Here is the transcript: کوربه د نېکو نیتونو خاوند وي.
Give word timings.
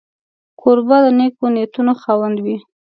کوربه 0.59 0.97
د 1.03 1.07
نېکو 1.17 1.45
نیتونو 1.55 1.93
خاوند 2.01 2.37
وي. 2.45 2.57